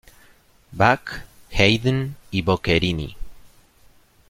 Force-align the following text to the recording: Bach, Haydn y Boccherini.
Bach, 0.71 1.21
Haydn 1.53 2.15
y 2.31 2.41
Boccherini. 2.41 3.15